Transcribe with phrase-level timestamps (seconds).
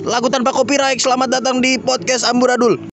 [0.00, 0.96] Lagu tanpa copyright.
[0.96, 2.88] Selamat datang di podcast Amburadul.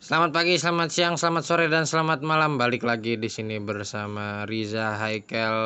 [0.00, 2.56] Selamat pagi, selamat siang, selamat sore dan selamat malam.
[2.56, 5.58] Balik lagi di sini bersama Riza Haikel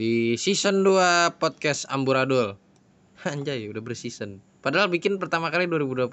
[0.00, 2.56] di season 2 podcast Amburadul.
[3.28, 4.40] Anjay, udah berseason.
[4.64, 6.08] Padahal bikin pertama kali 2020.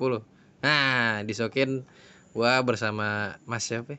[0.60, 1.88] Nah, disokin
[2.36, 3.96] gua bersama Mas siapa?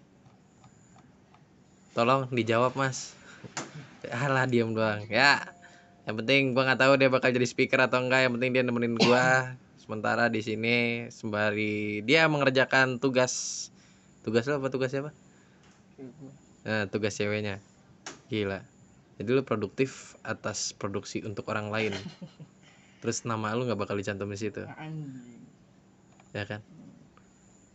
[1.96, 3.16] Tolong dijawab, Mas.
[4.12, 5.08] Alah, diam doang.
[5.08, 5.59] Ya.
[6.08, 8.28] Yang penting gua nggak tahu dia bakal jadi speaker atau enggak.
[8.28, 9.54] Yang penting dia nemenin gua.
[9.82, 13.66] Sementara di sini sembari dia mengerjakan tugas
[14.22, 15.10] tugas lo apa tugas siapa?
[16.62, 17.58] Nah, tugas ceweknya.
[18.30, 18.62] Gila.
[19.20, 21.92] Jadi lu produktif atas produksi untuk orang lain.
[23.00, 24.60] Terus nama lu nggak bakal dicantum di situ,
[26.36, 26.60] ya kan?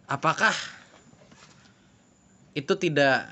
[0.05, 0.53] Apakah
[2.53, 3.25] itu tidak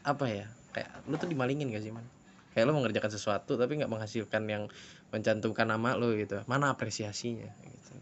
[0.00, 0.46] apa ya?
[0.72, 2.08] Kayak lu tuh dimalingin gak sih, Man?
[2.52, 4.68] Kayak lu mengerjakan sesuatu tapi nggak menghasilkan yang
[5.08, 6.44] mencantumkan nama lu gitu.
[6.44, 7.92] Mana apresiasinya gitu.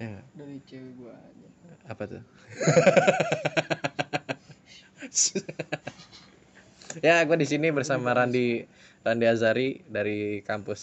[0.00, 0.20] Ya?
[0.36, 1.48] Dari cewek gua aja.
[1.84, 2.24] apa tuh?
[7.04, 8.64] ya, gue di sini bersama Randi
[9.04, 10.80] Randi Azari dari kampus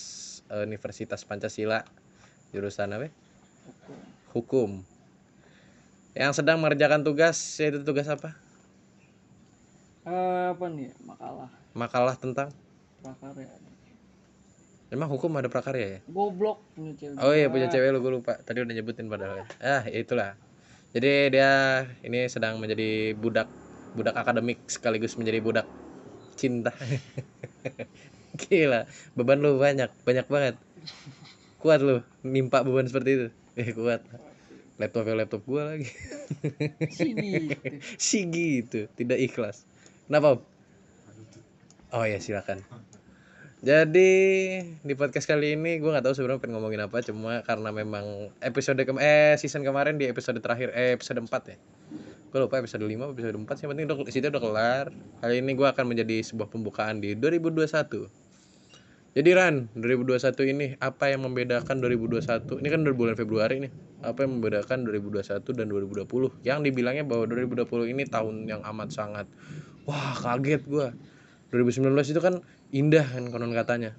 [0.50, 1.84] eh, Universitas Pancasila
[2.54, 3.10] jurusan apa?
[3.10, 3.98] Hukum.
[4.34, 4.84] Hukum.
[6.12, 8.36] Yang sedang mengerjakan tugas yaitu tugas apa?
[10.06, 10.94] Eh, apa nih?
[11.06, 12.52] Makalah Makalah tentang
[13.02, 13.50] prakarya.
[14.92, 16.00] Emang hukum ada prakarya ya?
[16.12, 17.16] Goblok punya cewek.
[17.24, 18.38] Oh iya punya cewek lu gue lupa.
[18.44, 19.48] Tadi udah nyebutin padahal.
[19.64, 20.36] Ah, ya itulah.
[20.92, 21.52] Jadi dia
[22.04, 23.48] ini sedang menjadi budak
[23.96, 25.68] budak akademik sekaligus menjadi budak
[26.36, 26.76] cinta.
[28.42, 30.56] Gila, beban lu banyak, banyak banget.
[31.64, 33.28] Kuat lu nimpa beban seperti itu.
[33.56, 34.04] Eh, kuat.
[34.76, 35.88] Laptop laptop gua lagi.
[36.98, 37.54] Sini.
[37.54, 37.68] gitu.
[37.96, 39.64] si gitu, tidak ikhlas.
[40.12, 40.36] Kenapa?
[40.36, 40.40] Om?
[41.92, 42.64] Oh ya, silakan.
[43.62, 44.10] Jadi
[44.82, 48.82] di podcast kali ini gue nggak tahu sebenarnya pengen ngomongin apa cuma karena memang episode
[48.82, 51.58] kem eh season kemarin di episode terakhir eh episode 4 ya.
[52.34, 54.86] Gue lupa episode 5 episode 4 yang penting udah situ udah kelar.
[55.22, 58.10] Kali ini gue akan menjadi sebuah pembukaan di 2021.
[59.14, 60.18] Jadi Ran, 2021
[60.58, 62.66] ini apa yang membedakan 2021?
[62.66, 63.72] Ini kan udah bulan Februari nih.
[64.02, 66.34] Apa yang membedakan 2021 dan 2020?
[66.42, 69.30] Yang dibilangnya bahwa 2020 ini tahun yang amat sangat
[69.86, 70.98] wah kaget gua.
[71.54, 72.40] 2019 itu kan
[72.72, 73.92] indah kan konon katanya.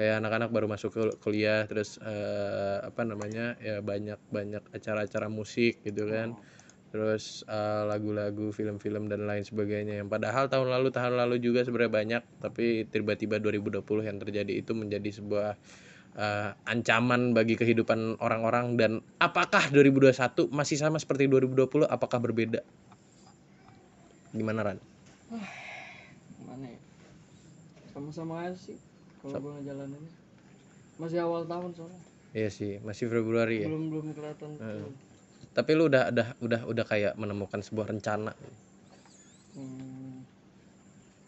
[0.00, 3.60] Kayak anak-anak baru masuk ke kuliah terus eh, apa namanya?
[3.60, 6.32] ya banyak banyak acara-acara musik gitu kan.
[6.88, 10.00] Terus eh, lagu-lagu, film-film dan lain sebagainya.
[10.00, 14.72] Yang padahal tahun lalu tahun lalu juga sebenarnya banyak, tapi tiba-tiba 2020 yang terjadi itu
[14.72, 15.52] menjadi sebuah
[16.16, 22.64] eh, ancaman bagi kehidupan orang-orang dan apakah 2021 masih sama seperti 2020 apakah berbeda?
[24.32, 24.78] Gimana Ran?
[26.48, 26.89] Mana ya?
[27.90, 28.78] Sama-sama aja sih.
[29.20, 30.12] Kalau gua ngejalaninnya.
[31.00, 32.00] Masih awal tahun soalnya.
[32.30, 33.66] Iya sih, masih Februari ya.
[33.66, 34.48] Belum belum kelihatan.
[34.54, 34.92] tuh.
[35.50, 38.32] Tapi lu udah udah udah udah kayak menemukan sebuah rencana
[39.50, 40.22] Hmm.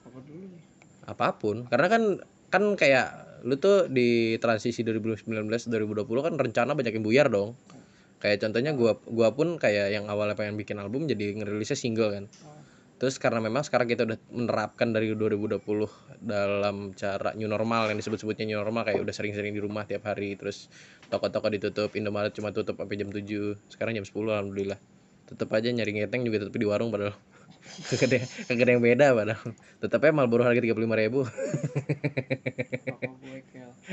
[0.07, 0.63] Apa dulu nih?
[1.03, 1.67] apa pun.
[1.67, 2.03] Karena kan
[2.55, 5.27] kan kayak lu tuh di transisi 2019
[5.67, 7.59] 2020 kan rencana banyak yang buyar dong.
[8.23, 12.25] Kayak contohnya gua gua pun kayak yang awalnya pengen bikin album jadi ngerilisnya single kan.
[13.03, 15.59] Terus karena memang sekarang kita udah menerapkan dari 2020
[16.23, 20.39] dalam cara new normal yang disebut-sebutnya new normal kayak udah sering-sering di rumah tiap hari
[20.39, 20.71] terus
[21.11, 23.59] toko-toko ditutup, Indomaret cuma tutup sampai jam 7.
[23.67, 24.79] Sekarang jam 10 alhamdulillah.
[25.27, 27.19] Tetep aja nyari ngeteng juga tetep di warung padahal.
[27.91, 29.51] Kagak ada, kagak ada yang beda padahal.
[29.83, 31.21] Tetepnya Marlboro harga 35 ribu.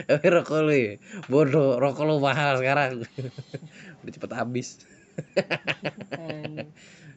[0.05, 0.93] Tapi rokok lu ya.
[1.25, 3.01] Bodoh, rokok lu mahal sekarang.
[4.05, 4.85] udah cepet habis.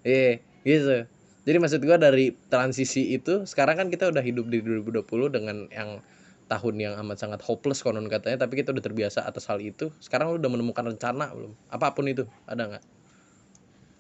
[0.09, 1.05] Iya, gitu.
[1.43, 5.03] Jadi maksud gua dari transisi itu sekarang kan kita udah hidup di 2020
[5.35, 5.99] dengan yang
[6.47, 9.91] tahun yang amat sangat hopeless konon katanya tapi kita udah terbiasa atas hal itu.
[9.99, 11.57] Sekarang lu udah menemukan rencana belum?
[11.73, 12.85] Apa pun itu, ada nggak?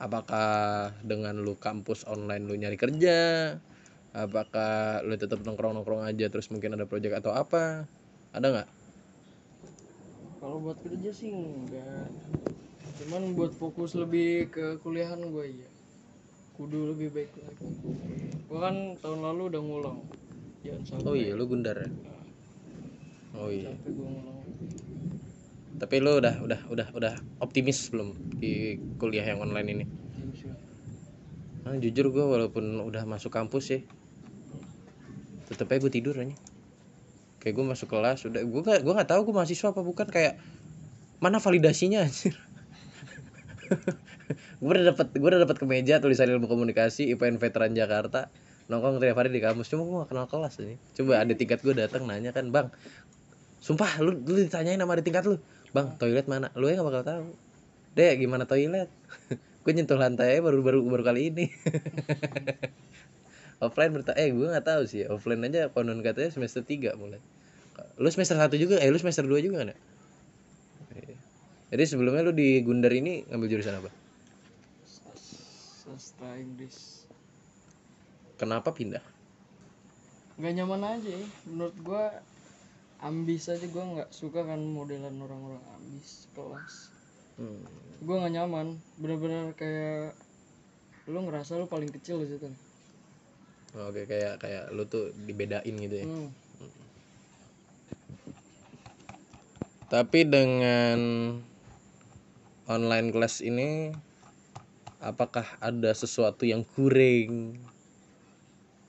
[0.02, 3.56] Apakah dengan lu kampus online lu nyari kerja?
[4.12, 7.88] Apakah lu tetap nongkrong-nongkrong aja terus mungkin ada project atau apa?
[8.36, 8.68] Ada nggak?
[10.42, 12.12] Kalau buat kerja sih enggak.
[13.00, 15.71] Cuman buat fokus lebih ke kuliahan gue iya.
[16.56, 17.66] Kudu lebih baik lagi.
[18.48, 19.98] Gue kan tahun lalu udah ngulang.
[20.62, 21.08] Jangan sampai.
[21.08, 21.88] Oh iya, lu gundar ya?
[23.36, 23.72] Oh iya.
[23.88, 24.38] Ngulang.
[25.80, 29.84] Tapi lu udah udah udah udah optimis belum di kuliah yang online ini?
[31.62, 33.80] Nah, jujur gue walaupun udah masuk kampus ya
[35.52, 36.32] tetep aja gue tidur aja
[37.44, 40.40] kayak gue masuk kelas udah gue gak gue nggak tahu gue mahasiswa apa bukan kayak
[41.20, 42.34] mana validasinya anjir
[44.62, 48.30] gue udah dapat gue udah dapat kemeja tulisan ilmu komunikasi IPN veteran Jakarta.
[48.70, 49.68] Nongkrong tiap hari di kampus.
[49.68, 50.78] Cuma gue gak kenal kelas ini.
[50.94, 52.70] Coba ada tiket gue datang nanya kan bang
[53.62, 55.38] sumpah lu lu ditanyain sama di tingkat lu?
[55.70, 56.54] Bang toilet mana?
[56.54, 57.24] Lu ya gak bakal tahu.
[57.98, 58.88] Deh gimana toilet?
[59.62, 61.46] Gue nyentuh lantai baru baru baru kali ini.
[63.62, 65.06] Offline berta eh gue nggak tahu sih.
[65.06, 67.22] Offline aja konon katanya semester 3 mulai.
[67.94, 69.78] Lu semester satu juga eh lu semester 2 juga kan ya?
[70.92, 71.16] Iya.
[71.72, 74.01] jadi sebelumnya lu di Gundar ini ngambil jurusan apa
[76.02, 77.06] Sastra Inggris.
[78.34, 79.06] Kenapa pindah?
[80.34, 81.26] Nggak nyaman aja ya.
[81.46, 82.10] Menurut gua
[82.98, 83.62] ambis aja.
[83.70, 86.90] Gua nggak suka kan modelan orang-orang ambis kelas.
[87.38, 87.62] Hmm.
[88.02, 88.82] gua nggak nyaman.
[88.98, 90.18] Bener-bener kayak
[91.06, 92.50] lu ngerasa lu paling kecil di situ.
[93.78, 96.06] Oke kayak kayak lu tuh dibedain gitu ya?
[96.10, 96.28] Hmm.
[99.86, 100.98] Tapi dengan
[102.66, 103.94] online kelas ini
[105.02, 107.58] apakah ada sesuatu yang kurang?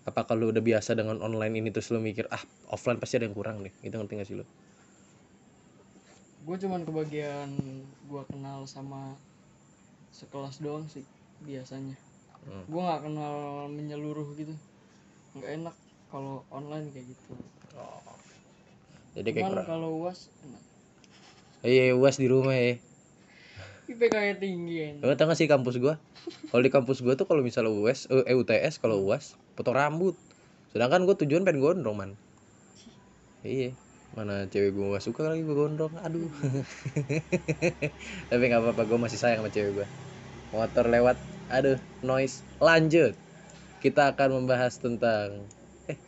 [0.10, 2.44] Apa kalau udah biasa dengan online ini terus lu mikir ah
[2.76, 3.74] offline pasti ada yang kurang deh.
[3.88, 4.46] Itu ngerti gak sih lu?
[6.44, 7.50] gue cuman kebagian
[8.12, 9.16] gua kenal sama
[10.12, 11.08] sekelas doang sih
[11.48, 11.96] biasanya
[12.44, 12.68] Hmm.
[12.68, 13.36] gua nggak kenal
[13.72, 14.52] menyeluruh gitu
[15.40, 15.76] nggak enak
[16.12, 17.32] kalau online kayak gitu
[19.16, 19.68] Jadi kayak cuman kurang.
[19.72, 20.64] kalau uas enak
[21.64, 22.76] Iya, UAS di rumah ya.
[23.84, 26.00] IPK nya tinggi ya Lu tau gak sih kampus gua?
[26.48, 30.16] Kalau di kampus gua tuh kalau misalnya UAS, eh UTS kalau UAS potong rambut.
[30.72, 32.12] Sedangkan gua tujuan pengen gondrong, man.
[33.44, 33.76] Iya.
[34.16, 35.92] Mana cewek gua gak suka lagi gua gondrong.
[36.00, 36.32] Aduh.
[38.32, 39.88] Tapi nggak apa-apa, gua masih sayang sama cewek gua.
[40.56, 41.20] Motor lewat.
[41.52, 42.40] Aduh, noise.
[42.64, 43.20] Lanjut.
[43.84, 45.44] Kita akan membahas tentang
[45.92, 46.00] eh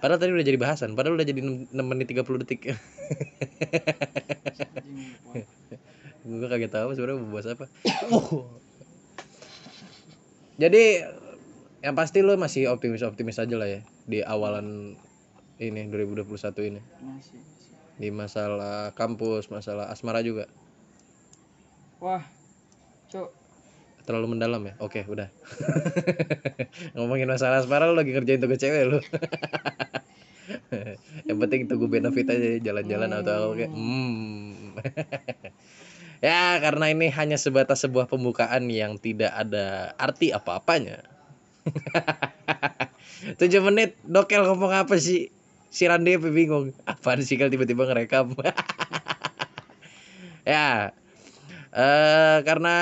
[0.00, 2.72] Padahal tadi udah jadi bahasan, padahal udah jadi 6, menit 30 detik.
[6.28, 7.64] Gue kaget tahu sebenarnya mau bahas apa.
[10.60, 11.00] Jadi
[11.80, 14.92] yang pasti lo masih optimis optimis aja lah ya di awalan
[15.56, 16.28] ini 2021
[16.68, 16.84] ini.
[17.00, 17.72] Masih, masih.
[17.96, 20.52] di masalah kampus masalah asmara juga.
[22.04, 22.28] Wah
[23.08, 23.32] cok
[24.04, 24.76] terlalu mendalam ya?
[24.84, 25.32] Oke udah.
[26.94, 29.00] Ngomongin masalah asmara lo lagi ngerjain tugas cewek lo
[31.28, 34.76] yang penting tunggu benefit aja jalan-jalan atau apa kayak hmm.
[36.18, 41.02] ya karena ini hanya sebatas sebuah pembukaan yang tidak ada arti apa-apanya.
[43.40, 45.28] Tujuh menit dokel ngomong apa sih?
[45.68, 46.72] Si Randy bingung?
[46.88, 48.32] Apaan sih kalau tiba-tiba ngerekam?
[50.48, 50.96] Ya
[51.68, 52.76] eh karena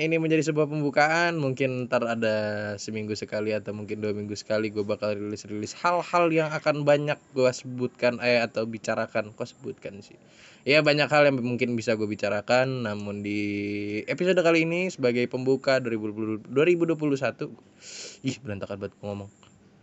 [0.00, 2.36] ini menjadi sebuah pembukaan mungkin ntar ada
[2.80, 7.20] seminggu sekali atau mungkin dua minggu sekali gue bakal rilis rilis hal-hal yang akan banyak
[7.36, 9.36] gue sebutkan eh atau bicarakan.
[9.36, 10.16] Kok sebutkan sih?
[10.64, 13.40] Ya banyak hal yang mungkin bisa gue bicarakan namun di
[14.08, 17.52] episode kali ini sebagai pembuka 2020 2021
[18.24, 19.28] ih berantakan banget ngomong.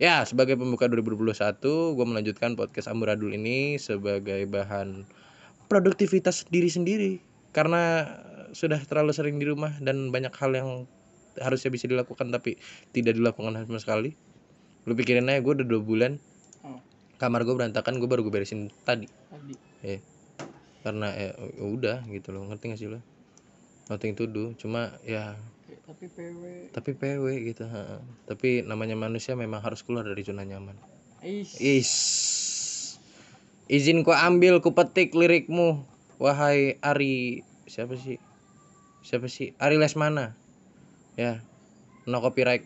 [0.01, 1.37] Ya sebagai pembuka 2021
[1.93, 5.05] gue melanjutkan podcast Amburadul ini sebagai bahan
[5.69, 7.13] produktivitas diri sendiri.
[7.53, 8.07] Karena
[8.51, 10.69] sudah terlalu sering di rumah dan banyak hal yang
[11.39, 12.59] harusnya bisa dilakukan tapi
[12.91, 14.13] tidak dilakukan sama sekali.
[14.87, 16.13] Lu pikirin aja gue udah dua bulan
[16.59, 16.75] Oh.
[17.15, 19.07] kamar gue berantakan gue baru gue beresin tadi.
[19.07, 19.55] Tadi.
[19.87, 20.03] Eh
[20.79, 21.29] karena ya
[21.59, 23.03] udah gitu loh ngerti gak sih lo
[23.91, 25.35] nothing to do cuma ya
[25.83, 27.99] tapi PW tapi PW gitu ha.
[28.29, 30.77] tapi namanya manusia memang harus keluar dari zona nyaman.
[31.19, 31.59] Is.
[31.59, 31.91] is
[33.67, 35.83] izin ku ambil ku petik lirikmu.
[36.19, 38.19] Wahai Ari siapa sih
[39.03, 39.57] siapa sih?
[39.57, 40.37] Ari Lesmana.
[41.17, 41.41] Ya
[42.05, 42.63] no copyright.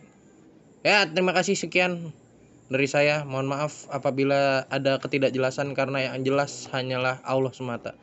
[0.84, 2.12] Ya terima kasih sekian
[2.68, 3.24] dari saya.
[3.24, 7.96] Mohon maaf apabila ada ketidakjelasan karena yang jelas hanyalah Allah semata.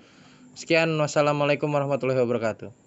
[0.57, 2.80] Sekian wassalamualaikum warahmatullahi wabarakatuh